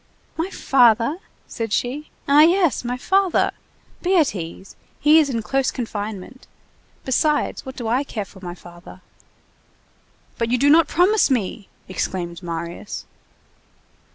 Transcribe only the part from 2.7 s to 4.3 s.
my father! Be